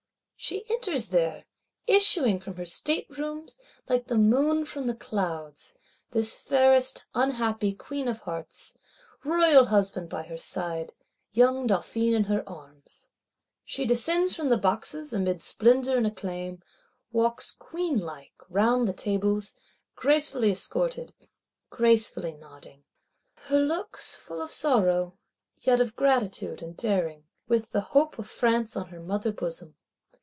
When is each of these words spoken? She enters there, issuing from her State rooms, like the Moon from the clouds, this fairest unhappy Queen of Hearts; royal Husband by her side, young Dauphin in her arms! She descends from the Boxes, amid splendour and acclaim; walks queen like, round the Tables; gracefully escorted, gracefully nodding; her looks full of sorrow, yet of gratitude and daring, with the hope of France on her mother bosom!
She 0.43 0.67
enters 0.71 1.09
there, 1.09 1.45
issuing 1.85 2.39
from 2.39 2.55
her 2.55 2.65
State 2.65 3.07
rooms, 3.15 3.59
like 3.87 4.05
the 4.07 4.17
Moon 4.17 4.65
from 4.65 4.87
the 4.87 4.95
clouds, 4.95 5.75
this 6.09 6.33
fairest 6.33 7.05
unhappy 7.13 7.75
Queen 7.75 8.07
of 8.07 8.21
Hearts; 8.21 8.73
royal 9.23 9.65
Husband 9.65 10.09
by 10.09 10.23
her 10.23 10.39
side, 10.39 10.93
young 11.31 11.67
Dauphin 11.67 12.15
in 12.15 12.23
her 12.23 12.43
arms! 12.49 13.07
She 13.63 13.85
descends 13.85 14.35
from 14.35 14.49
the 14.49 14.57
Boxes, 14.57 15.13
amid 15.13 15.41
splendour 15.41 15.95
and 15.95 16.07
acclaim; 16.07 16.63
walks 17.11 17.51
queen 17.51 17.99
like, 17.99 18.33
round 18.49 18.87
the 18.87 18.93
Tables; 18.93 19.53
gracefully 19.95 20.49
escorted, 20.49 21.13
gracefully 21.69 22.33
nodding; 22.33 22.83
her 23.45 23.59
looks 23.59 24.15
full 24.15 24.41
of 24.41 24.49
sorrow, 24.49 25.13
yet 25.59 25.79
of 25.79 25.95
gratitude 25.95 26.63
and 26.63 26.75
daring, 26.75 27.27
with 27.47 27.69
the 27.71 27.81
hope 27.93 28.17
of 28.17 28.27
France 28.27 28.75
on 28.75 28.87
her 28.87 28.99
mother 28.99 29.31
bosom! 29.31 29.75